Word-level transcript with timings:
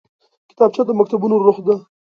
کتابچه 0.49 0.81
د 0.85 0.89
مکتبونو 0.99 1.35
روح 1.45 1.57
ده 1.65 1.75